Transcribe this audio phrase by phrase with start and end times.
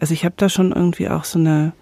[0.00, 1.72] Also ich habe da schon irgendwie auch so eine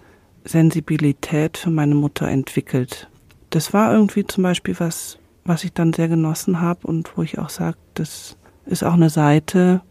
[0.43, 3.09] Sensibilität für meine Mutter entwickelt.
[3.49, 7.37] Das war irgendwie zum Beispiel was, was ich dann sehr genossen habe und wo ich
[7.37, 9.81] auch sage, das ist auch eine Seite,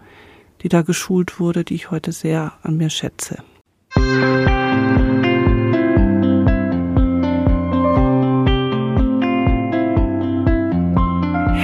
[0.62, 3.38] die da geschult wurde, die ich heute sehr an mir schätze.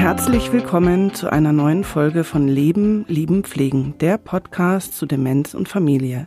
[0.02, 5.68] Herzlich willkommen zu einer neuen Folge von Leben, Lieben, Pflegen, der Podcast zu Demenz und
[5.68, 6.26] Familie.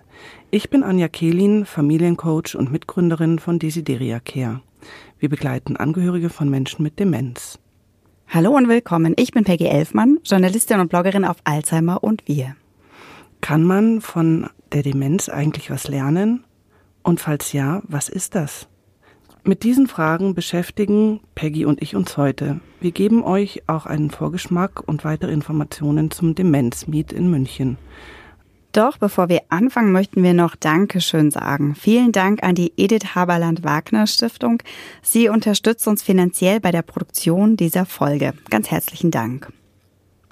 [0.50, 4.62] Ich bin Anja Kehlin, Familiencoach und Mitgründerin von Desideria Care.
[5.20, 7.60] Wir begleiten Angehörige von Menschen mit Demenz.
[8.30, 9.14] Hallo und willkommen.
[9.18, 12.56] Ich bin Peggy Elfmann, Journalistin und Bloggerin auf Alzheimer und wir.
[13.42, 16.46] Kann man von der Demenz eigentlich was lernen?
[17.04, 18.70] Und falls ja, was ist das?
[19.48, 22.62] Mit diesen Fragen beschäftigen Peggy und ich uns heute.
[22.82, 27.78] Wir geben euch auch einen Vorgeschmack und weitere Informationen zum Demenz-Meet in München.
[28.72, 31.76] Doch bevor wir anfangen, möchten wir noch Dankeschön sagen.
[31.76, 34.64] Vielen Dank an die Edith Haberland Wagner Stiftung.
[35.04, 38.34] Sie unterstützt uns finanziell bei der Produktion dieser Folge.
[38.50, 39.54] Ganz herzlichen Dank.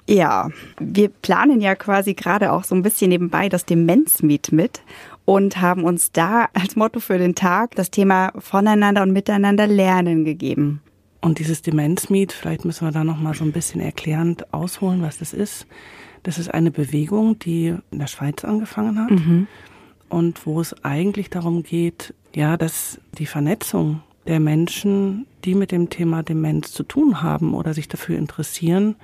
[0.06, 4.82] Ja, wir planen ja quasi gerade auch so ein bisschen nebenbei das Demenz-Meet mit
[5.24, 10.24] und haben uns da als Motto für den Tag das Thema voneinander und miteinander lernen
[10.24, 10.82] gegeben.
[11.22, 15.18] Und dieses Demenzmeet, vielleicht müssen wir da noch mal so ein bisschen erklärend ausholen, was
[15.18, 15.66] das ist.
[16.22, 19.46] Das ist eine Bewegung, die in der Schweiz angefangen hat mhm.
[20.10, 25.88] und wo es eigentlich darum geht, ja, dass die Vernetzung der Menschen, die mit dem
[25.88, 28.96] Thema Demenz zu tun haben oder sich dafür interessieren,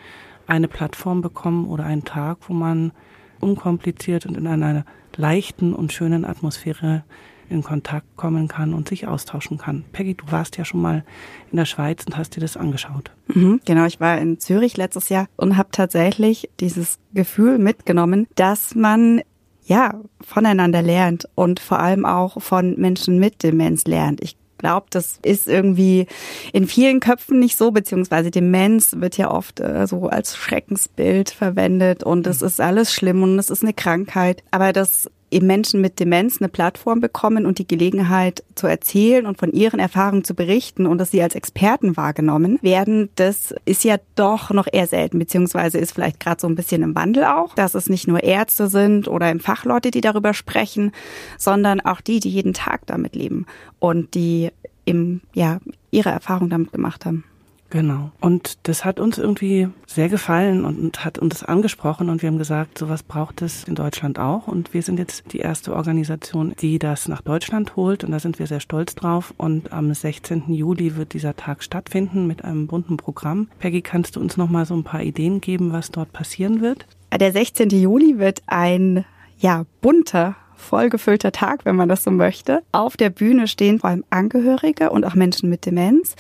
[0.51, 2.93] eine Plattform bekommen oder einen Tag, wo man
[3.41, 4.85] unkompliziert und in einer
[5.17, 7.05] leichten und schönen Atmosphäre
[7.49, 9.85] in Kontakt kommen kann und sich austauschen kann.
[9.93, 11.05] Peggy, du warst ja schon mal
[11.51, 13.11] in der Schweiz und hast dir das angeschaut.
[13.27, 18.75] Mhm, genau, ich war in Zürich letztes Jahr und habe tatsächlich dieses Gefühl mitgenommen, dass
[18.75, 19.23] man
[19.65, 24.21] ja voneinander lernt und vor allem auch von Menschen mit Demenz lernt.
[24.23, 26.07] Ich glaube, das ist irgendwie
[26.53, 32.05] in vielen Köpfen nicht so, beziehungsweise Demenz wird ja oft äh, so als Schreckensbild verwendet
[32.05, 34.45] und es ist alles schlimm und es ist eine Krankheit.
[34.51, 39.39] Aber das eben Menschen mit Demenz eine Plattform bekommen und die Gelegenheit zu erzählen und
[39.39, 43.97] von ihren Erfahrungen zu berichten und dass sie als Experten wahrgenommen werden, das ist ja
[44.17, 47.75] doch noch eher selten, beziehungsweise ist vielleicht gerade so ein bisschen im Wandel auch, dass
[47.75, 50.93] es nicht nur Ärzte sind oder im Fachleute, die darüber sprechen,
[51.39, 53.47] sondern auch die, die jeden Tag damit leben
[53.79, 54.51] und die
[54.91, 55.59] im, ja,
[55.91, 57.25] ihre Erfahrung damit gemacht haben.
[57.71, 58.11] Genau.
[58.21, 62.77] Und das hat uns irgendwie sehr gefallen und hat uns angesprochen und wir haben gesagt,
[62.79, 64.49] sowas braucht es in Deutschland auch.
[64.49, 68.41] Und wir sind jetzt die erste Organisation, die das nach Deutschland holt und da sind
[68.41, 69.33] wir sehr stolz drauf.
[69.37, 70.53] Und am 16.
[70.53, 73.49] Juli wird dieser Tag stattfinden mit einem bunten Programm.
[73.61, 76.87] Peggy, kannst du uns noch mal so ein paar Ideen geben, was dort passieren wird?
[77.17, 77.71] Der 16.
[77.71, 79.05] Juli wird ein,
[79.39, 82.63] ja, bunter vollgefüllter Tag, wenn man das so möchte.
[82.73, 86.15] Auf der Bühne stehen vor allem Angehörige und auch Menschen mit Demenz.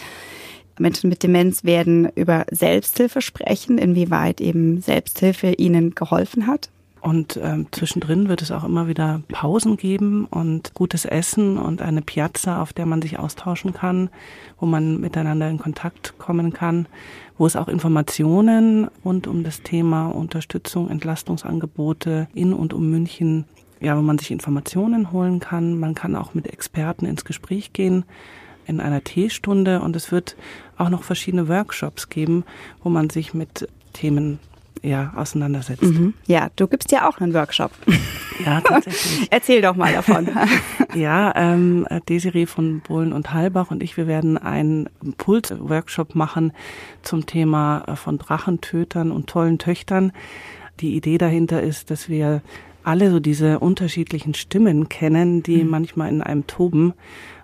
[0.79, 6.71] Menschen mit Demenz werden über Selbsthilfe sprechen, inwieweit eben Selbsthilfe ihnen geholfen hat.
[7.01, 12.03] Und ähm, zwischendrin wird es auch immer wieder Pausen geben und gutes Essen und eine
[12.03, 14.11] Piazza, auf der man sich austauschen kann,
[14.59, 16.87] wo man miteinander in Kontakt kommen kann,
[17.39, 23.47] wo es auch Informationen rund um das Thema Unterstützung, Entlastungsangebote in und um München,
[23.81, 25.79] ja, wo man sich Informationen holen kann.
[25.79, 28.05] Man kann auch mit Experten ins Gespräch gehen
[28.67, 30.37] in einer Teestunde und es wird
[30.77, 32.45] auch noch verschiedene Workshops geben,
[32.83, 34.39] wo man sich mit Themen
[34.83, 35.83] ja, auseinandersetzt.
[35.83, 36.15] Mhm.
[36.27, 37.73] Ja, du gibst ja auch einen Workshop.
[38.43, 39.29] Ja, tatsächlich.
[39.31, 40.27] Erzähl doch mal davon.
[40.95, 46.55] ja, ähm, Desiree von Bohlen und Halbach und ich, wir werden einen Impuls-Workshop machen
[47.03, 50.13] zum Thema äh, von Drachentötern und tollen Töchtern.
[50.81, 52.41] Die Idee dahinter ist, dass wir
[52.83, 55.71] alle so diese unterschiedlichen Stimmen kennen, die mhm.
[55.71, 56.95] manchmal in einem toben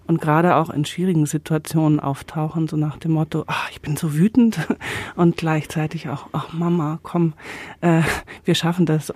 [0.07, 4.15] und gerade auch in schwierigen Situationen auftauchen, so nach dem Motto, ach, ich bin so
[4.15, 4.59] wütend
[5.17, 7.35] und gleichzeitig auch, ach Mama, komm,
[7.81, 8.03] äh,
[8.45, 9.13] wir schaffen das.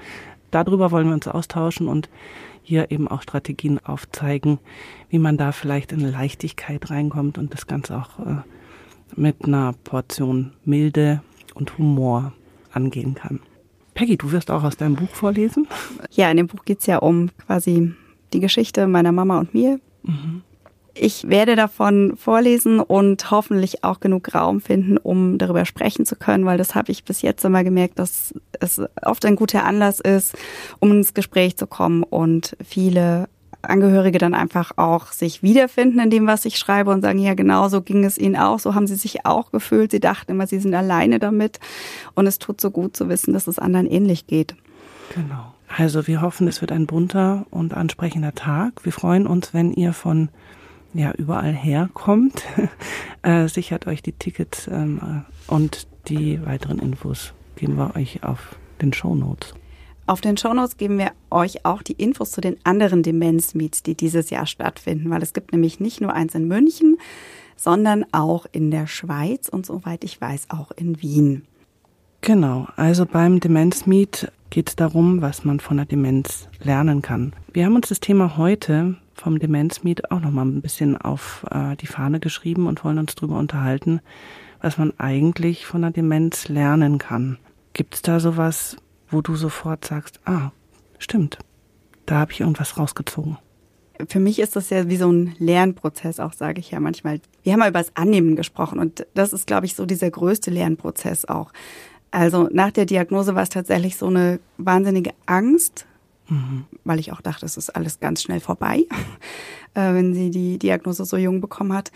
[0.51, 2.09] Darüber wollen wir uns austauschen und
[2.63, 4.59] hier eben auch Strategien aufzeigen,
[5.09, 8.37] wie man da vielleicht in Leichtigkeit reinkommt und das Ganze auch äh,
[9.17, 11.23] mit einer Portion Milde
[11.55, 12.33] und Humor
[12.73, 13.41] angehen kann.
[14.01, 15.69] Peggy, du wirst auch aus deinem Buch vorlesen?
[16.11, 17.93] Ja, in dem Buch geht's ja um quasi
[18.33, 19.79] die Geschichte meiner Mama und mir.
[20.05, 20.41] Mhm.
[20.95, 26.47] Ich werde davon vorlesen und hoffentlich auch genug Raum finden, um darüber sprechen zu können,
[26.47, 30.35] weil das habe ich bis jetzt immer gemerkt, dass es oft ein guter Anlass ist,
[30.79, 33.29] um ins Gespräch zu kommen und viele
[33.63, 37.69] Angehörige dann einfach auch sich wiederfinden in dem, was ich schreibe und sagen, ja, genau
[37.69, 39.91] so ging es ihnen auch, so haben sie sich auch gefühlt.
[39.91, 41.61] Sie dachten immer, sie sind alleine damit.
[42.15, 44.55] Und es tut so gut zu wissen, dass es anderen ähnlich geht.
[45.15, 45.55] Genau.
[45.77, 48.85] Also wir hoffen, es wird ein bunter und ansprechender Tag.
[48.85, 50.29] Wir freuen uns, wenn ihr von
[50.93, 52.43] ja überall herkommt.
[53.23, 58.93] äh, sichert euch die Tickets ähm, und die weiteren Infos geben wir euch auf den
[58.93, 59.55] Show Notes.
[60.11, 64.29] Auf den Shownotes geben wir euch auch die Infos zu den anderen Demenz-Meets, die dieses
[64.31, 66.97] Jahr stattfinden, weil es gibt nämlich nicht nur eins in München,
[67.55, 71.45] sondern auch in der Schweiz und soweit ich weiß auch in Wien.
[72.23, 77.33] Genau, also beim Demenz-Meet geht es darum, was man von der Demenz lernen kann.
[77.53, 81.87] Wir haben uns das Thema heute vom Demenz-Meet auch nochmal ein bisschen auf äh, die
[81.87, 84.01] Fahne geschrieben und wollen uns darüber unterhalten,
[84.61, 87.39] was man eigentlich von der Demenz lernen kann.
[87.75, 88.77] Gibt es da sowas,
[89.11, 90.51] wo du sofort sagst, ah,
[90.99, 91.39] stimmt,
[92.07, 93.39] da habe ich irgendwas rausgezogen.
[94.09, 97.21] Für mich ist das ja wie so ein Lernprozess, auch sage ich ja manchmal.
[97.43, 100.51] Wir haben mal über das Annehmen gesprochen und das ist, glaube ich, so dieser größte
[100.51, 101.53] Lernprozess auch.
[102.11, 105.87] Also nach der Diagnose war es tatsächlich so eine wahnsinnige Angst,
[106.29, 106.65] mhm.
[106.85, 108.85] weil ich auch dachte, es ist alles ganz schnell vorbei,
[109.75, 111.93] äh, wenn sie die Diagnose so jung bekommen hat.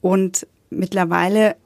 [0.00, 1.56] Und mittlerweile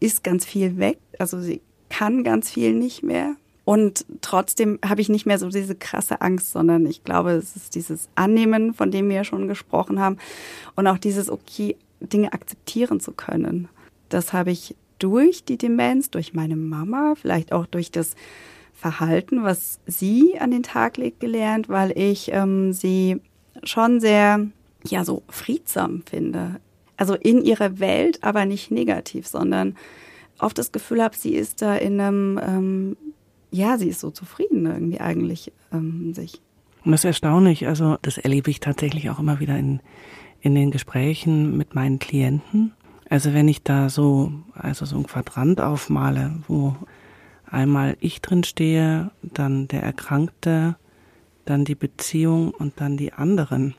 [0.00, 0.98] ist ganz viel weg.
[1.18, 1.60] Also sie
[1.90, 3.36] kann ganz viel nicht mehr.
[3.64, 7.74] Und trotzdem habe ich nicht mehr so diese krasse Angst, sondern ich glaube, es ist
[7.74, 10.16] dieses Annehmen, von dem wir ja schon gesprochen haben,
[10.74, 13.68] und auch dieses, okay, Dinge akzeptieren zu können.
[14.08, 18.14] Das habe ich durch die Demenz, durch meine Mama, vielleicht auch durch das
[18.74, 23.20] Verhalten, was sie an den Tag legt, gelernt, weil ich ähm, sie
[23.62, 24.46] schon sehr,
[24.84, 26.60] ja, so friedsam finde.
[26.96, 29.76] Also in ihrer Welt, aber nicht negativ, sondern
[30.38, 32.96] oft das Gefühl habe, sie ist da in einem ähm,
[33.52, 36.40] ja, sie ist so zufrieden irgendwie eigentlich ähm, sich.
[36.84, 37.68] Und das ist erstaunlich.
[37.68, 39.80] Also das erlebe ich tatsächlich auch immer wieder in,
[40.40, 42.72] in den Gesprächen mit meinen Klienten.
[43.08, 46.74] Also wenn ich da so, also so ein Quadrant aufmale, wo
[47.44, 50.76] einmal ich drin stehe, dann der Erkrankte,
[51.44, 53.74] dann die Beziehung und dann die anderen.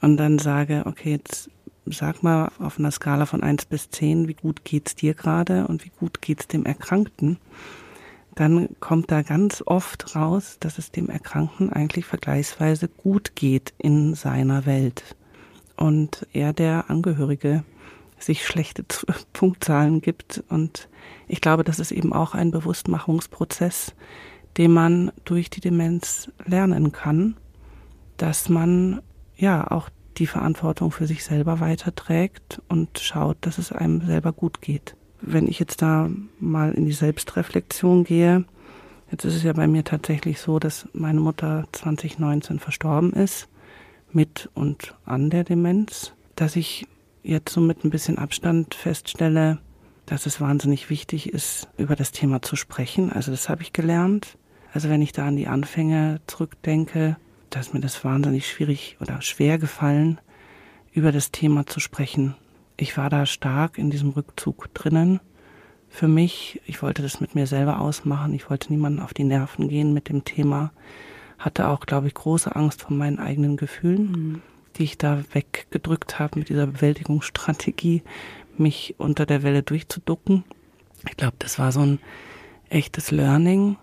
[0.00, 1.50] Und dann sage, okay, jetzt
[1.84, 5.84] sag mal auf einer Skala von eins bis zehn, wie gut geht's dir gerade und
[5.84, 7.38] wie gut geht's dem Erkrankten?
[8.38, 14.14] Dann kommt da ganz oft raus, dass es dem Erkrankten eigentlich vergleichsweise gut geht in
[14.14, 15.16] seiner Welt.
[15.76, 17.64] Und er der Angehörige
[18.16, 18.84] sich schlechte
[19.32, 20.44] Punktzahlen gibt.
[20.48, 20.88] Und
[21.26, 23.94] ich glaube, das ist eben auch ein Bewusstmachungsprozess,
[24.56, 27.36] den man durch die Demenz lernen kann,
[28.18, 29.00] dass man
[29.36, 34.60] ja auch die Verantwortung für sich selber weiterträgt und schaut, dass es einem selber gut
[34.60, 38.44] geht wenn ich jetzt da mal in die Selbstreflexion gehe,
[39.10, 43.48] jetzt ist es ja bei mir tatsächlich so, dass meine Mutter 2019 verstorben ist,
[44.12, 46.86] mit und an der Demenz, dass ich
[47.22, 49.58] jetzt so mit ein bisschen Abstand feststelle,
[50.06, 53.12] dass es wahnsinnig wichtig ist, über das Thema zu sprechen.
[53.12, 54.38] Also das habe ich gelernt.
[54.72, 57.16] Also wenn ich da an die Anfänge zurückdenke,
[57.50, 60.18] da ist mir das wahnsinnig schwierig oder schwer gefallen,
[60.92, 62.34] über das Thema zu sprechen
[62.80, 65.20] ich war da stark in diesem Rückzug drinnen.
[65.88, 68.32] Für mich, ich wollte das mit mir selber ausmachen.
[68.34, 70.72] Ich wollte niemanden auf die Nerven gehen mit dem Thema.
[71.38, 74.42] Hatte auch, glaube ich, große Angst vor meinen eigenen Gefühlen, mhm.
[74.76, 78.02] die ich da weggedrückt habe mit dieser Bewältigungsstrategie,
[78.56, 80.44] mich unter der Welle durchzuducken.
[81.08, 81.98] Ich glaube, das war so ein
[82.68, 83.76] echtes Learning,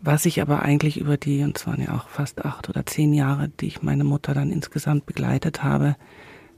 [0.00, 3.48] was ich aber eigentlich über die, und zwar ja auch fast acht oder zehn Jahre,
[3.60, 5.96] die ich meine Mutter dann insgesamt begleitet habe,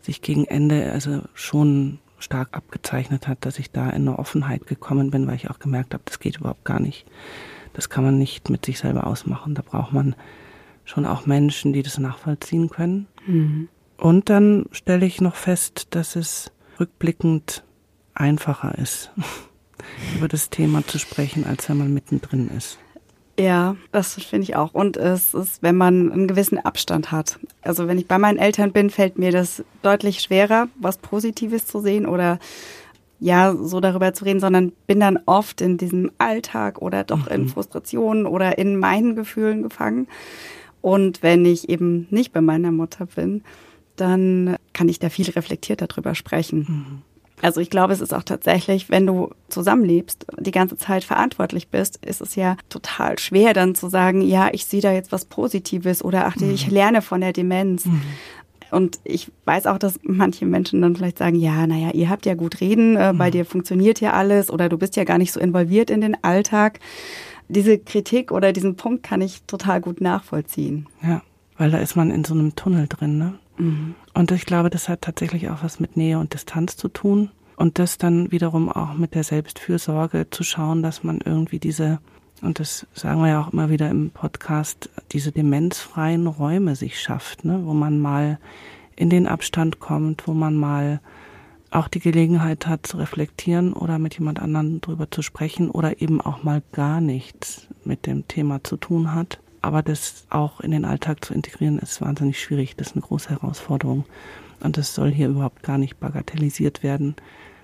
[0.06, 5.10] sich gegen Ende also schon stark abgezeichnet hat, dass ich da in eine Offenheit gekommen
[5.10, 7.06] bin, weil ich auch gemerkt habe, das geht überhaupt gar nicht.
[7.74, 9.54] Das kann man nicht mit sich selber ausmachen.
[9.54, 10.16] Da braucht man
[10.84, 13.06] schon auch Menschen, die das nachvollziehen können.
[13.26, 13.68] Mhm.
[13.98, 17.64] Und dann stelle ich noch fest, dass es rückblickend
[18.14, 19.10] einfacher ist,
[20.16, 22.78] über das Thema zu sprechen, als wenn man mittendrin ist.
[23.38, 24.72] Ja, das finde ich auch.
[24.72, 27.38] Und es ist, wenn man einen gewissen Abstand hat.
[27.62, 31.80] Also wenn ich bei meinen Eltern bin, fällt mir das deutlich schwerer, was Positives zu
[31.80, 32.38] sehen oder
[33.18, 37.42] ja, so darüber zu reden, sondern bin dann oft in diesem Alltag oder doch in
[37.42, 37.48] mhm.
[37.48, 40.06] Frustrationen oder in meinen Gefühlen gefangen.
[40.82, 43.42] Und wenn ich eben nicht bei meiner Mutter bin,
[43.96, 46.58] dann kann ich da viel reflektierter drüber sprechen.
[46.68, 47.02] Mhm.
[47.42, 52.04] Also ich glaube, es ist auch tatsächlich, wenn du zusammenlebst, die ganze Zeit verantwortlich bist,
[52.04, 56.02] ist es ja total schwer dann zu sagen, ja, ich sehe da jetzt was Positives
[56.02, 56.50] oder ach, mhm.
[56.50, 57.84] ich lerne von der Demenz.
[57.84, 58.02] Mhm.
[58.70, 62.34] Und ich weiß auch, dass manche Menschen dann vielleicht sagen, ja, naja, ihr habt ja
[62.34, 63.32] gut reden, äh, bei mhm.
[63.32, 66.80] dir funktioniert ja alles oder du bist ja gar nicht so involviert in den Alltag.
[67.48, 70.88] Diese Kritik oder diesen Punkt kann ich total gut nachvollziehen.
[71.02, 71.22] Ja,
[71.58, 73.38] weil da ist man in so einem Tunnel drin, ne?
[73.58, 73.94] Mhm.
[74.14, 77.30] Und ich glaube, das hat tatsächlich auch was mit Nähe und Distanz zu tun.
[77.56, 82.00] Und das dann wiederum auch mit der Selbstfürsorge zu schauen, dass man irgendwie diese
[82.42, 87.44] und das sagen wir ja auch immer wieder im Podcast, diese demenzfreien Räume sich schafft,
[87.44, 87.62] ne?
[87.64, 88.38] wo man mal
[88.94, 91.00] in den Abstand kommt, wo man mal
[91.70, 96.20] auch die Gelegenheit hat zu reflektieren oder mit jemand anderem drüber zu sprechen oder eben
[96.20, 99.40] auch mal gar nichts mit dem Thema zu tun hat.
[99.66, 102.76] Aber das auch in den Alltag zu integrieren, ist wahnsinnig schwierig.
[102.76, 104.04] Das ist eine große Herausforderung.
[104.60, 107.16] Und das soll hier überhaupt gar nicht bagatellisiert werden.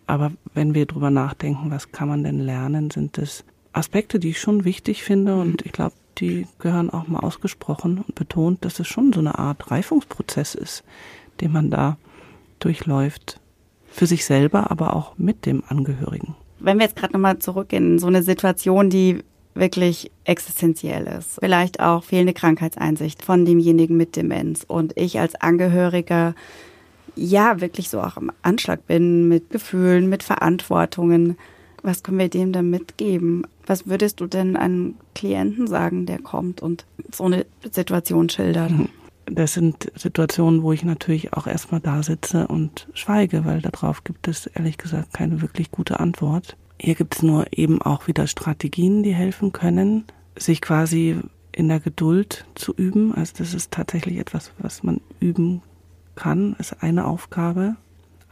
[0.09, 4.40] Aber wenn wir drüber nachdenken, was kann man denn lernen, sind das Aspekte, die ich
[4.40, 8.88] schon wichtig finde und ich glaube, die gehören auch mal ausgesprochen und betont, dass es
[8.88, 10.82] schon so eine Art Reifungsprozess ist,
[11.40, 11.99] den man da
[12.59, 13.38] durchläuft.
[13.87, 16.35] Für sich selber, aber auch mit dem Angehörigen.
[16.59, 19.23] Wenn wir jetzt gerade nochmal zurückgehen in so eine Situation, die
[19.54, 21.38] wirklich existenziell ist.
[21.40, 24.64] Vielleicht auch fehlende Krankheitseinsicht von demjenigen mit Demenz.
[24.66, 26.35] Und ich als Angehöriger
[27.14, 31.37] ja wirklich so auch im Anschlag bin mit Gefühlen, mit Verantwortungen.
[31.82, 33.47] Was können wir dem denn mitgeben?
[33.66, 38.71] Was würdest du denn einem Klienten sagen, der kommt und so eine Situation schildert?
[38.71, 38.88] Mhm.
[39.26, 44.26] Das sind Situationen, wo ich natürlich auch erstmal da sitze und schweige, weil darauf gibt
[44.26, 46.56] es ehrlich gesagt keine wirklich gute Antwort.
[46.84, 50.02] Hier gibt es nur eben auch wieder Strategien, die helfen können,
[50.36, 51.16] sich quasi
[51.52, 53.14] in der Geduld zu üben.
[53.14, 55.62] Also das ist tatsächlich etwas, was man üben
[56.16, 57.76] kann, ist eine Aufgabe.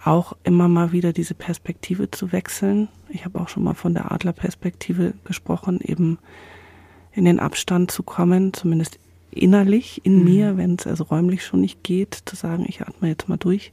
[0.04, 2.88] Auch immer mal wieder diese Perspektive zu wechseln.
[3.08, 6.18] Ich habe auch schon mal von der Adlerperspektive gesprochen, eben
[7.12, 8.98] in den Abstand zu kommen, zumindest
[9.30, 10.24] innerlich in mhm.
[10.24, 13.70] mir, wenn es also räumlich schon nicht geht, zu sagen, ich atme jetzt mal durch.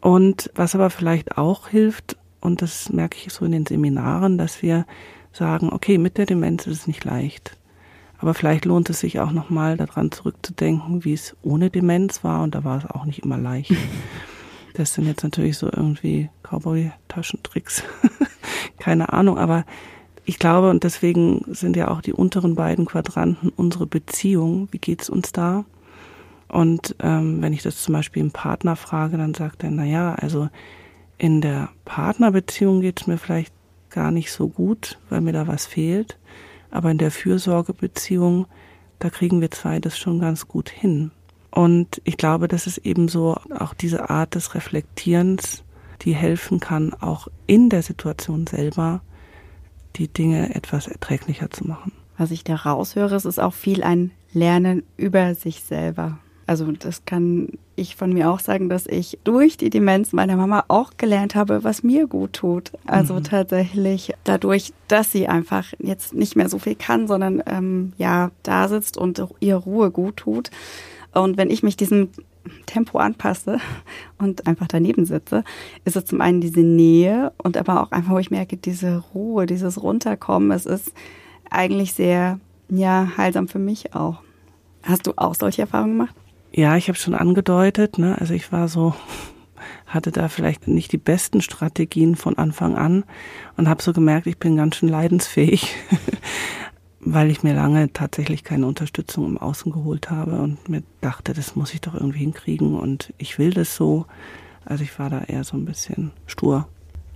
[0.00, 4.60] Und was aber vielleicht auch hilft, und das merke ich so in den Seminaren, dass
[4.60, 4.84] wir
[5.32, 7.56] sagen, okay, mit der Demenz ist es nicht leicht.
[8.18, 12.42] Aber vielleicht lohnt es sich auch nochmal daran zurückzudenken, wie es ohne Demenz war.
[12.42, 13.72] Und da war es auch nicht immer leicht.
[14.76, 17.84] Das sind jetzt natürlich so irgendwie Cowboy-Taschentricks.
[18.76, 19.64] Keine Ahnung, aber
[20.24, 24.66] ich glaube, und deswegen sind ja auch die unteren beiden Quadranten unsere Beziehung.
[24.72, 25.64] Wie geht's uns da?
[26.48, 30.16] Und ähm, wenn ich das zum Beispiel im Partner frage, dann sagt er, na ja,
[30.16, 30.48] also
[31.18, 33.52] in der Partnerbeziehung geht's mir vielleicht
[33.90, 36.18] gar nicht so gut, weil mir da was fehlt.
[36.70, 38.46] Aber in der Fürsorgebeziehung,
[38.98, 41.12] da kriegen wir zwei das schon ganz gut hin.
[41.50, 45.62] Und ich glaube, das ist eben so auch diese Art des Reflektierens,
[46.02, 49.00] die helfen kann, auch in der Situation selber
[49.94, 51.92] die Dinge etwas erträglicher zu machen.
[52.16, 56.18] Was ich da raushöre, es ist auch viel ein Lernen über sich selber.
[56.46, 60.64] Also das kann ich von mir auch sagen, dass ich durch die Demenz meiner Mama
[60.68, 62.72] auch gelernt habe, was mir gut tut.
[62.86, 63.24] Also mhm.
[63.24, 68.68] tatsächlich dadurch, dass sie einfach jetzt nicht mehr so viel kann, sondern ähm, ja da
[68.68, 70.50] sitzt und ihr Ruhe gut tut.
[71.12, 72.10] Und wenn ich mich diesem
[72.66, 73.58] Tempo anpasse
[74.18, 75.44] und einfach daneben sitze,
[75.84, 79.46] ist es zum einen diese Nähe und aber auch einfach, wo ich merke, diese Ruhe,
[79.46, 80.50] dieses Runterkommen.
[80.50, 80.92] Es ist
[81.50, 84.22] eigentlich sehr, ja, heilsam für mich auch.
[84.82, 86.14] Hast du auch solche Erfahrungen gemacht?
[86.56, 88.16] Ja, ich habe schon angedeutet, ne?
[88.20, 88.94] also ich war so,
[89.86, 93.04] hatte da vielleicht nicht die besten Strategien von Anfang an
[93.56, 95.74] und habe so gemerkt, ich bin ganz schön leidensfähig.
[97.06, 101.54] weil ich mir lange tatsächlich keine Unterstützung im Außen geholt habe und mir dachte, das
[101.54, 104.06] muss ich doch irgendwie hinkriegen und ich will das so.
[104.64, 106.66] Also ich war da eher so ein bisschen stur.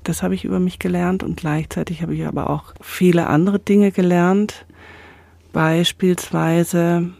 [0.04, 3.90] Das habe ich über mich gelernt und gleichzeitig habe ich aber auch viele andere Dinge
[3.90, 4.66] gelernt.
[5.52, 7.12] Beispielsweise,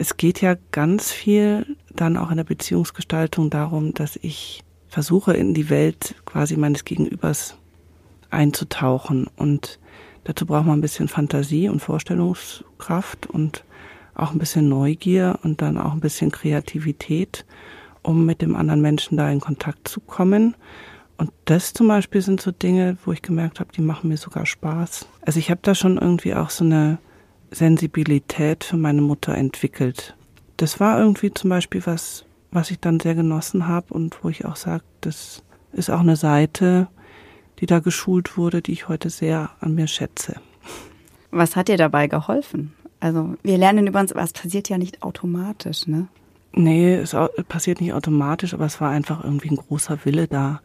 [0.00, 5.54] es geht ja ganz viel dann auch in der Beziehungsgestaltung darum, dass ich versuche, in
[5.54, 7.56] die Welt quasi meines Gegenübers
[8.30, 9.78] einzutauchen und
[10.24, 13.64] Dazu braucht man ein bisschen Fantasie und Vorstellungskraft und
[14.14, 17.46] auch ein bisschen Neugier und dann auch ein bisschen Kreativität,
[18.02, 20.54] um mit dem anderen Menschen da in Kontakt zu kommen.
[21.16, 24.46] Und das zum Beispiel sind so Dinge, wo ich gemerkt habe, die machen mir sogar
[24.46, 25.06] Spaß.
[25.22, 26.98] Also ich habe da schon irgendwie auch so eine
[27.50, 30.16] Sensibilität für meine Mutter entwickelt.
[30.56, 34.44] Das war irgendwie zum Beispiel was, was ich dann sehr genossen habe und wo ich
[34.44, 35.42] auch sage, das
[35.72, 36.88] ist auch eine Seite,
[37.58, 40.36] die da geschult wurde, die ich heute sehr an mir schätze.
[41.30, 42.72] Was hat dir dabei geholfen?
[43.00, 46.08] Also wir lernen über uns, aber es passiert ja nicht automatisch, ne?
[46.52, 47.14] Nee, es
[47.48, 50.60] passiert nicht automatisch, aber es war einfach irgendwie ein großer Wille da,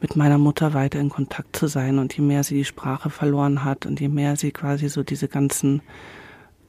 [0.00, 1.98] mit meiner Mutter weiter in Kontakt zu sein.
[1.98, 5.28] Und je mehr sie die Sprache verloren hat und je mehr sie quasi so diese
[5.28, 5.80] ganzen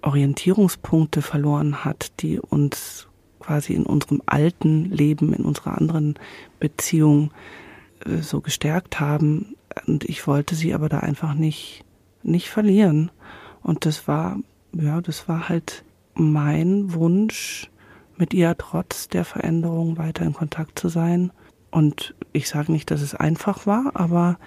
[0.02, 3.08] Orientierungspunkte verloren hat, die uns
[3.40, 6.16] quasi in unserem alten Leben, in unserer anderen
[6.60, 7.32] Beziehung
[8.06, 9.56] äh, so gestärkt haben,
[9.88, 11.84] und ich wollte sie aber da einfach nicht,
[12.24, 13.12] nicht verlieren.
[13.62, 14.38] Und das war,
[14.74, 17.70] ja, das war halt mein Wunsch,
[18.18, 21.32] mit ihr trotz der Veränderung weiter in Kontakt zu sein.
[21.72, 24.38] Und ich sage nicht, dass es einfach war, aber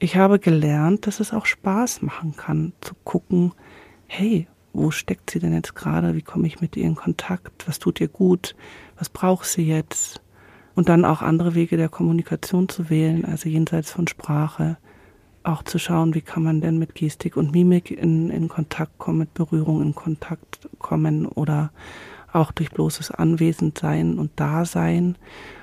[0.00, 3.52] ich habe gelernt, dass es auch Spaß machen kann, zu gucken,
[4.08, 6.14] hey, wo steckt sie denn jetzt gerade?
[6.14, 7.66] Wie komme ich mit ihr in Kontakt?
[7.68, 8.54] Was tut ihr gut?
[8.98, 10.20] Was braucht sie jetzt?
[10.74, 14.78] Und dann auch andere Wege der Kommunikation zu wählen, also jenseits von Sprache.
[15.42, 19.18] Auch zu schauen, wie kann man denn mit Gestik und Mimik in, in Kontakt kommen,
[19.18, 21.72] mit Berührung in Kontakt kommen oder
[22.32, 25.16] auch durch bloßes Anwesendsein und Dasein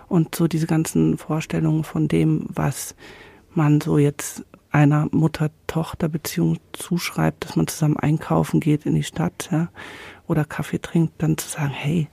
[0.08, 2.96] und so diese ganzen Vorstellungen von dem, was
[3.54, 9.70] man so jetzt einer Mutter-Tochter-Beziehung zuschreibt, dass man zusammen einkaufen geht in die Stadt ja,
[10.28, 12.08] oder Kaffee trinkt, dann zu sagen, hey,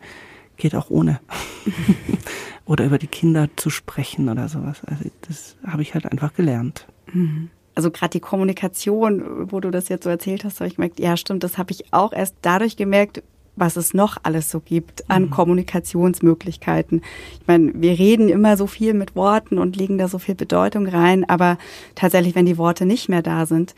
[0.56, 1.20] geht auch ohne.
[2.64, 4.82] oder über die Kinder zu sprechen oder sowas.
[4.86, 6.86] Also das habe ich halt einfach gelernt.
[7.12, 7.50] Mhm.
[7.74, 11.16] Also gerade die Kommunikation, wo du das jetzt so erzählt hast, habe ich gemerkt, ja
[11.16, 13.22] stimmt, das habe ich auch erst dadurch gemerkt,
[13.56, 15.30] was es noch alles so gibt an mhm.
[15.30, 17.02] Kommunikationsmöglichkeiten.
[17.40, 20.86] Ich meine, wir reden immer so viel mit Worten und legen da so viel Bedeutung
[20.86, 21.58] rein, aber
[21.94, 23.74] tatsächlich, wenn die Worte nicht mehr da sind,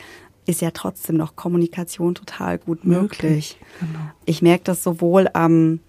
[0.47, 3.23] ist ja trotzdem noch Kommunikation total gut möglich.
[3.23, 3.58] möglich.
[3.80, 4.11] Genau.
[4.25, 5.80] Ich merke das sowohl am,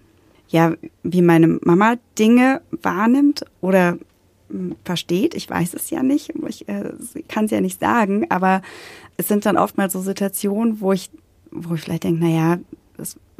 [0.48, 3.98] ja, wie meine Mama Dinge wahrnimmt oder
[4.50, 5.34] hm, versteht.
[5.34, 6.34] Ich weiß es ja nicht.
[6.46, 6.92] Ich äh,
[7.26, 8.60] kann es ja nicht sagen, aber
[9.16, 11.10] es sind dann oftmals so Situationen, wo ich,
[11.50, 12.79] wo ich vielleicht denke, na ja, das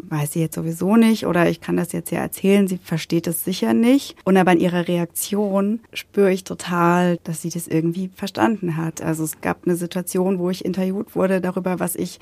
[0.09, 3.45] weiß sie jetzt sowieso nicht oder ich kann das jetzt ja erzählen, sie versteht es
[3.45, 4.17] sicher nicht.
[4.25, 9.03] Und aber in ihrer Reaktion spüre ich total, dass sie das irgendwie verstanden hat.
[9.03, 12.21] Also es gab eine Situation, wo ich interviewt wurde darüber, was ich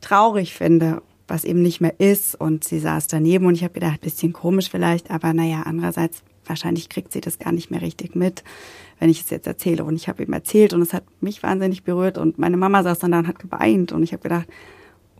[0.00, 2.34] traurig finde, was eben nicht mehr ist.
[2.34, 6.88] Und sie saß daneben und ich habe gedacht, bisschen komisch vielleicht, aber naja, andererseits wahrscheinlich
[6.88, 8.42] kriegt sie das gar nicht mehr richtig mit,
[8.98, 9.84] wenn ich es jetzt erzähle.
[9.84, 12.98] Und ich habe ihm erzählt und es hat mich wahnsinnig berührt und meine Mama saß
[13.00, 14.48] dann da und hat geweint und ich habe gedacht,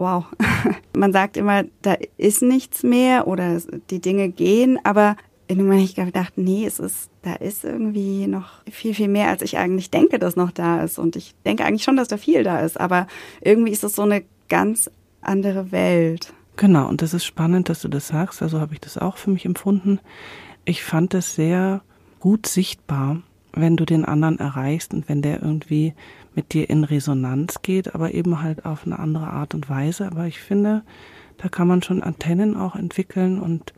[0.03, 0.25] wow.
[0.97, 5.17] Man sagt immer, da ist nichts mehr oder die Dinge gehen, aber
[5.57, 9.43] Moment habe ich gedacht, nee, es ist, da ist irgendwie noch viel, viel mehr, als
[9.43, 10.99] ich eigentlich denke, dass noch da ist.
[10.99, 13.07] Und ich denke eigentlich schon, dass da viel da ist, aber
[13.41, 14.91] irgendwie ist es so eine ganz
[15.21, 16.33] andere Welt.
[16.57, 18.43] Genau, und das ist spannend, dass du das sagst.
[18.43, 20.01] Also habe ich das auch für mich empfunden.
[20.65, 21.83] Ich fand es sehr
[22.21, 25.95] gut sichtbar, wenn du den anderen erreichst und wenn der irgendwie
[26.35, 30.07] mit dir in Resonanz geht, aber eben halt auf eine andere Art und Weise.
[30.07, 30.83] Aber ich finde,
[31.37, 33.73] da kann man schon Antennen auch entwickeln und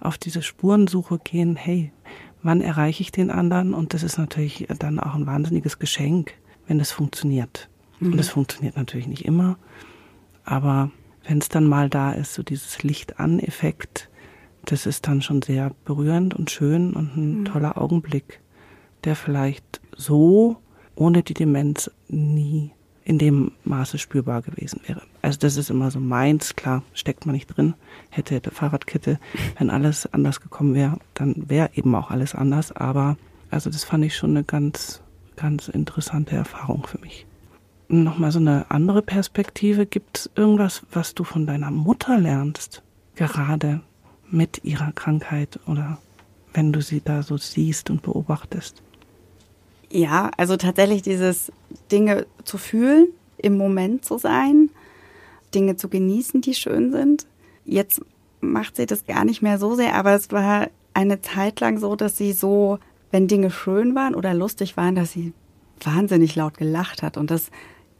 [0.00, 1.92] auf diese Spurensuche gehen, hey,
[2.42, 3.74] wann erreiche ich den anderen?
[3.74, 6.32] Und das ist natürlich dann auch ein wahnsinniges Geschenk,
[6.66, 7.68] wenn es funktioniert.
[8.00, 8.12] Mhm.
[8.12, 9.58] Und es funktioniert natürlich nicht immer,
[10.44, 10.90] aber
[11.26, 14.08] wenn es dann mal da ist, so dieses Licht-an-Effekt,
[14.64, 17.44] das ist dann schon sehr berührend und schön und ein mhm.
[17.44, 18.40] toller Augenblick,
[19.04, 20.56] der vielleicht so
[21.00, 22.72] ohne die Demenz nie
[23.04, 25.02] in dem Maße spürbar gewesen wäre.
[25.22, 27.74] Also das ist immer so meins, klar, steckt man nicht drin,
[28.10, 29.18] hätte, hätte Fahrradkette,
[29.58, 33.16] wenn alles anders gekommen wäre, dann wäre eben auch alles anders, aber
[33.50, 35.02] also das fand ich schon eine ganz,
[35.36, 37.26] ganz interessante Erfahrung für mich.
[37.88, 42.82] Nochmal so eine andere Perspektive, gibt es irgendwas, was du von deiner Mutter lernst,
[43.16, 43.80] gerade
[44.30, 45.98] mit ihrer Krankheit oder
[46.52, 48.82] wenn du sie da so siehst und beobachtest?
[49.90, 51.50] Ja, also tatsächlich dieses
[51.90, 54.70] Dinge zu fühlen, im Moment zu sein,
[55.54, 57.26] Dinge zu genießen, die schön sind.
[57.64, 58.00] Jetzt
[58.40, 61.96] macht sie das gar nicht mehr so sehr, aber es war eine Zeit lang so,
[61.96, 62.78] dass sie so,
[63.10, 65.32] wenn Dinge schön waren oder lustig waren, dass sie
[65.80, 67.16] wahnsinnig laut gelacht hat.
[67.16, 67.50] Und das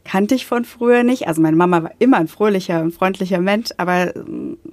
[0.03, 1.27] kannte ich von früher nicht.
[1.27, 4.13] Also meine Mama war immer ein fröhlicher und freundlicher Mensch, aber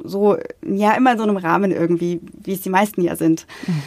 [0.04, 3.46] so, ja, immer in so einem Rahmen irgendwie, wie es die meisten ja sind.
[3.66, 3.82] Mhm.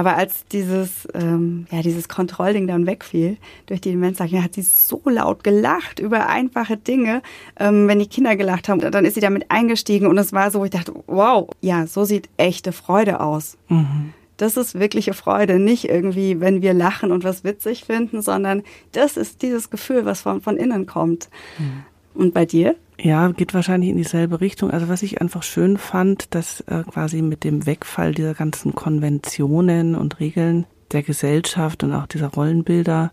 [0.00, 3.36] Aber als dieses, ähm, ja, dieses Kontrollding dann wegfiel
[3.66, 7.20] durch die Demenz, ja, hat sie so laut gelacht über einfache Dinge.
[7.58, 10.64] Ähm, wenn die Kinder gelacht haben, dann ist sie damit eingestiegen und es war so,
[10.64, 13.58] ich dachte, wow, ja, so sieht echte Freude aus.
[13.68, 14.14] Mhm.
[14.38, 19.18] Das ist wirkliche Freude, nicht irgendwie, wenn wir lachen und was witzig finden, sondern das
[19.18, 21.28] ist dieses Gefühl, was von, von innen kommt.
[21.58, 21.82] Mhm.
[22.14, 22.76] Und bei dir?
[22.98, 24.70] Ja, geht wahrscheinlich in dieselbe Richtung.
[24.70, 29.94] Also was ich einfach schön fand, dass äh, quasi mit dem Wegfall dieser ganzen Konventionen
[29.94, 33.12] und Regeln der Gesellschaft und auch dieser Rollenbilder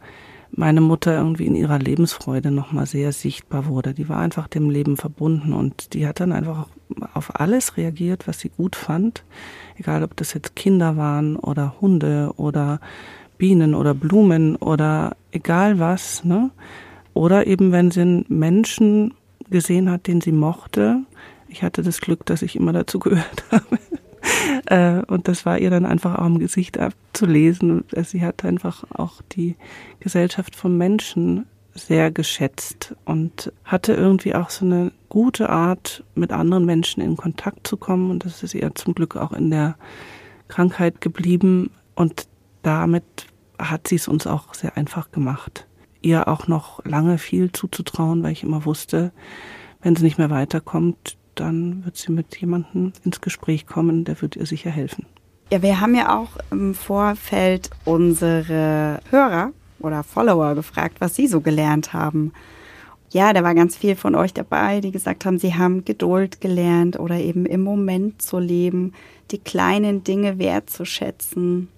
[0.52, 3.94] meine Mutter irgendwie in ihrer Lebensfreude nochmal sehr sichtbar wurde.
[3.94, 6.68] Die war einfach dem Leben verbunden und die hat dann einfach
[7.14, 9.24] auf alles reagiert, was sie gut fand.
[9.78, 12.80] Egal, ob das jetzt Kinder waren oder Hunde oder
[13.38, 16.50] Bienen oder Blumen oder egal was, ne?
[17.18, 19.16] Oder eben, wenn sie einen Menschen
[19.50, 21.00] gesehen hat, den sie mochte.
[21.48, 23.80] Ich hatte das Glück, dass ich immer dazu gehört habe.
[24.68, 27.86] Äh, und das war ihr dann einfach auch im Gesicht abzulesen.
[28.04, 29.56] Sie hat einfach auch die
[30.00, 36.66] Gesellschaft von Menschen sehr geschätzt und hatte irgendwie auch so eine gute Art, mit anderen
[36.66, 38.12] Menschen in Kontakt zu kommen.
[38.12, 39.76] Und das ist ihr zum Glück auch in der
[40.50, 41.72] Krankheit geblieben.
[41.96, 42.28] Und
[42.62, 43.26] damit
[43.58, 45.66] hat sie es uns auch sehr einfach gemacht
[46.08, 49.12] ihr auch noch lange viel zuzutrauen, weil ich immer wusste,
[49.82, 54.36] wenn sie nicht mehr weiterkommt, dann wird sie mit jemandem ins Gespräch kommen, der wird
[54.36, 55.06] ihr sicher helfen.
[55.52, 61.42] Ja, wir haben ja auch im Vorfeld unsere Hörer oder Follower gefragt, was sie so
[61.42, 62.34] gelernt haben.
[63.12, 67.00] Ja, da war ganz viel von euch dabei, die gesagt haben, sie haben Geduld gelernt
[67.00, 68.94] oder eben im Moment zu leben,
[69.32, 71.70] die kleinen Dinge wertzuschätzen,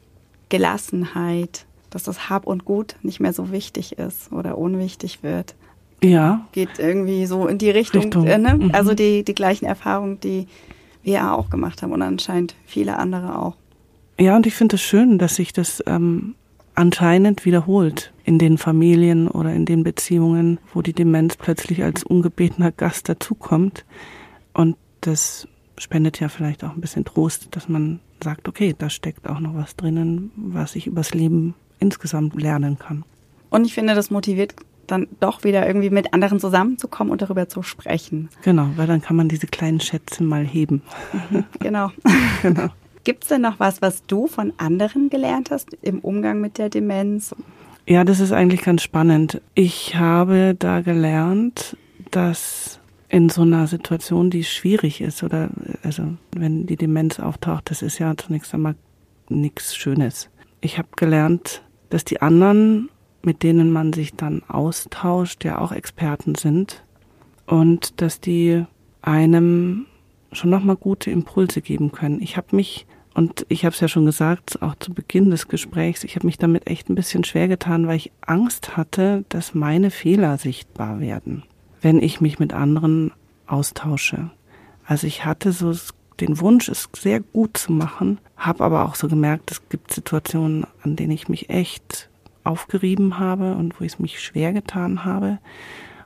[0.50, 5.56] Gelassenheit, dass das Hab und Gut nicht mehr so wichtig ist oder unwichtig wird.
[6.04, 6.48] Ja.
[6.52, 8.26] Geht irgendwie so in die Richtung, Richtung.
[8.26, 8.56] Äh, ne?
[8.56, 8.72] Mhm.
[8.74, 10.48] also die, die gleichen Erfahrungen, die
[11.04, 13.56] wir auch gemacht haben und anscheinend viele andere auch.
[14.20, 16.36] Ja, und ich finde es schön, dass sich das ähm,
[16.76, 22.72] anscheinend wiederholt in den Familien oder in den Beziehungen, wo die Demenz plötzlich als ungebetener
[22.72, 23.86] Gast dazukommt.
[24.54, 25.48] Und das
[25.78, 29.56] spendet ja vielleicht auch ein bisschen Trost, dass man sagt, okay, da steckt auch noch
[29.56, 33.04] was drinnen, was ich übers Leben insgesamt lernen kann.
[33.50, 34.56] Und ich finde, das motiviert
[34.88, 38.30] dann doch wieder irgendwie mit anderen zusammenzukommen und darüber zu sprechen.
[38.42, 40.82] Genau, weil dann kann man diese kleinen Schätze mal heben.
[41.60, 41.92] Genau.
[42.42, 42.70] genau.
[43.04, 46.70] Gibt es denn noch was, was du von anderen gelernt hast im Umgang mit der
[46.70, 47.34] Demenz?
[47.86, 49.42] Ja, das ist eigentlich ganz spannend.
[49.56, 51.78] Ich habe da gelernt,
[52.12, 55.50] dass in so einer Situation, die schwierig ist, oder
[55.84, 56.04] also
[56.36, 58.76] wenn die Demenz auftaucht, das ist ja zunächst einmal
[59.30, 60.30] nichts Schönes.
[60.62, 62.90] Ich habe gelernt, dass die anderen,
[63.22, 66.84] mit denen man sich dann austauscht, ja auch Experten sind
[67.46, 68.66] und dass die
[69.02, 69.86] einem
[70.32, 72.22] schon nochmal gute Impulse geben können.
[72.22, 76.04] Ich habe mich, und ich habe es ja schon gesagt, auch zu Beginn des Gesprächs,
[76.04, 79.92] ich habe mich damit echt ein bisschen schwer getan, weil ich Angst hatte, dass meine
[79.92, 81.44] Fehler sichtbar werden,
[81.82, 83.12] wenn ich mich mit anderen
[83.48, 84.30] austausche.
[84.86, 85.74] Also ich hatte so
[86.20, 90.66] den Wunsch, es sehr gut zu machen, habe aber auch so gemerkt, es gibt Situationen,
[90.82, 92.10] an denen ich mich echt
[92.44, 95.40] aufgerieben habe und wo ich es mich schwer getan habe.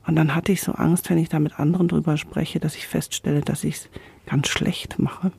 [0.06, 2.88] Und dann hatte ich so Angst, wenn ich da mit anderen drüber spreche, dass ich
[2.88, 3.89] feststelle, dass ich es
[4.26, 5.32] ganz schlecht mache.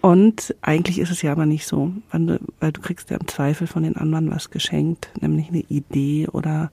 [0.00, 3.26] Und eigentlich ist es ja aber nicht so, weil du, weil du kriegst ja im
[3.26, 6.70] Zweifel von den anderen was geschenkt, nämlich eine Idee oder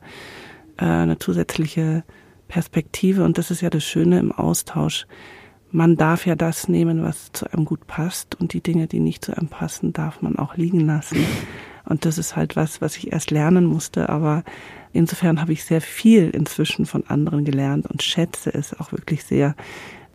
[0.77, 2.03] äh, eine zusätzliche
[2.47, 3.23] Perspektive.
[3.23, 5.07] Und das ist ja das Schöne im Austausch.
[5.75, 9.25] Man darf ja das nehmen, was zu einem gut passt und die Dinge, die nicht
[9.25, 11.25] zu einem passen, darf man auch liegen lassen.
[11.83, 14.43] Und das ist halt was, was ich erst lernen musste, aber
[14.91, 19.55] insofern habe ich sehr viel inzwischen von anderen gelernt und schätze es auch wirklich sehr,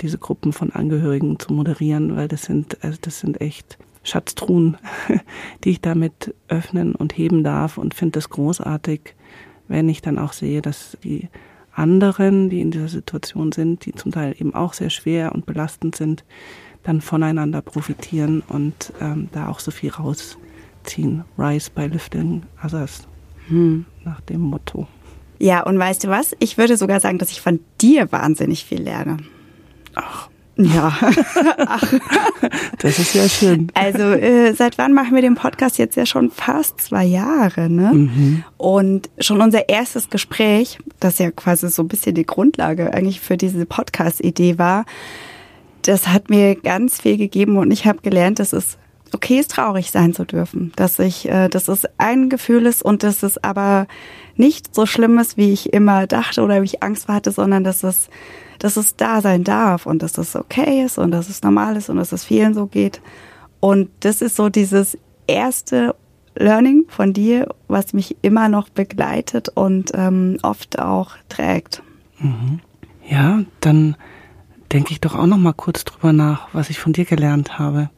[0.00, 4.76] diese Gruppen von Angehörigen zu moderieren, weil das sind, also das sind echt Schatztruhen,
[5.64, 9.16] die ich damit öffnen und heben darf und finde das großartig,
[9.66, 11.28] wenn ich dann auch sehe, dass die
[11.78, 15.96] anderen, die in dieser Situation sind, die zum Teil eben auch sehr schwer und belastend
[15.96, 16.24] sind,
[16.82, 21.24] dann voneinander profitieren und ähm, da auch so viel rausziehen.
[21.38, 23.06] Rise by lifting others.
[23.48, 23.84] Hm.
[24.04, 24.86] Nach dem Motto.
[25.38, 26.36] Ja, und weißt du was?
[26.40, 29.18] Ich würde sogar sagen, dass ich von dir wahnsinnig viel lerne.
[29.94, 30.28] Ach.
[30.58, 30.92] Ja.
[31.56, 31.92] Ach.
[32.78, 33.68] Das ist ja schön.
[33.74, 37.92] Also äh, seit wann machen wir den Podcast jetzt ja schon fast zwei Jahre, ne?
[37.94, 38.44] Mhm.
[38.56, 43.36] Und schon unser erstes Gespräch, das ja quasi so ein bisschen die Grundlage eigentlich für
[43.36, 44.84] diese Podcast-Idee war,
[45.82, 48.78] das hat mir ganz viel gegeben und ich habe gelernt, dass es
[49.14, 53.02] okay ist, traurig sein zu dürfen, dass ich, äh, dass es ein Gefühl ist und
[53.02, 53.86] dass es aber
[54.36, 57.82] nicht so schlimm ist, wie ich immer dachte oder wie ich Angst hatte, sondern dass
[57.82, 58.08] es
[58.58, 61.90] dass es da sein darf und dass das okay ist und dass es normal ist
[61.90, 63.00] und dass es vielen so geht.
[63.60, 65.94] Und das ist so dieses erste
[66.34, 71.82] Learning von dir, was mich immer noch begleitet und ähm, oft auch trägt.
[72.18, 72.60] Mhm.
[73.08, 73.96] Ja, dann
[74.72, 77.90] denke ich doch auch noch mal kurz drüber nach, was ich von dir gelernt habe.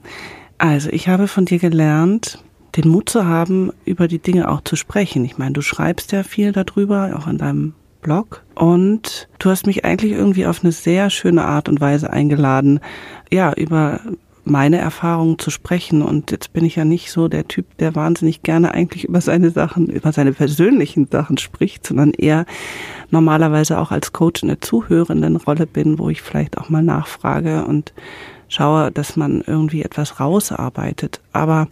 [0.61, 2.39] Also, ich habe von dir gelernt,
[2.77, 5.25] den Mut zu haben, über die Dinge auch zu sprechen.
[5.25, 8.45] Ich meine, du schreibst ja viel darüber, auch in deinem Blog.
[8.57, 12.81] Und du hast mich eigentlich irgendwie auf eine sehr schöne Art und Weise eingeladen,
[13.33, 14.01] ja, über
[14.45, 16.03] meine Erfahrungen zu sprechen.
[16.03, 19.53] Und jetzt bin ich ja nicht so der Typ, der wahnsinnig gerne eigentlich über seine
[19.53, 22.45] Sachen, über seine persönlichen Sachen spricht, sondern eher
[23.09, 27.65] normalerweise auch als Coach in der zuhörenden Rolle bin, wo ich vielleicht auch mal nachfrage
[27.65, 27.95] und
[28.51, 31.23] schaue, dass man irgendwie etwas rausarbeitet.
[31.33, 31.69] Aber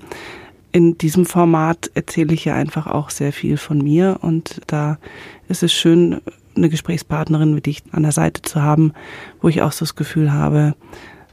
[0.72, 4.98] in diesem Format erzähle ich ja einfach auch sehr viel von mir und da
[5.48, 6.20] ist es schön,
[6.56, 8.92] eine Gesprächspartnerin wie dich an der Seite zu haben,
[9.40, 10.74] wo ich auch so das Gefühl habe,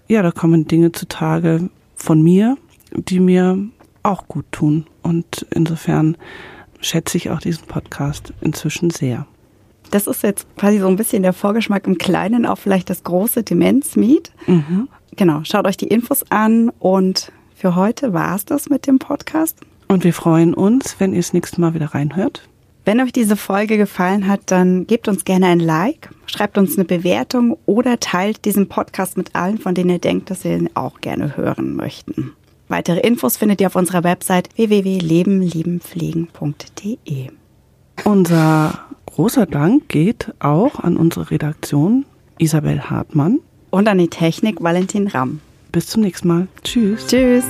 [0.08, 2.58] ja, da kommen Dinge zutage von mir,
[2.91, 3.58] die mir
[4.03, 4.86] auch gut tun.
[5.01, 6.15] Und insofern
[6.79, 9.25] schätze ich auch diesen Podcast inzwischen sehr.
[9.91, 13.43] Das ist jetzt quasi so ein bisschen der Vorgeschmack im Kleinen auf vielleicht das große
[13.43, 14.31] Demenz-Meet.
[14.47, 14.89] Mhm.
[15.15, 19.58] Genau, schaut euch die Infos an und für heute war es das mit dem Podcast.
[19.88, 22.47] Und wir freuen uns, wenn ihr das nächste Mal wieder reinhört.
[22.84, 26.86] Wenn euch diese Folge gefallen hat, dann gebt uns gerne ein Like, schreibt uns eine
[26.86, 31.01] Bewertung oder teilt diesen Podcast mit allen, von denen ihr denkt, dass ihr ihn auch
[31.01, 32.34] gerne hören möchten.
[32.67, 37.30] Weitere Infos findet ihr auf unserer Website www.lebenliebenpflegen.de.
[38.04, 42.06] Unser großer Dank geht auch an unsere Redaktion
[42.38, 43.39] Isabel Hartmann
[43.76, 45.42] und an die Technik Valentin Ramm.
[45.74, 46.48] Bis zum nächsten Mal.
[46.64, 47.08] Tschüss.
[47.08, 47.44] Tschüss.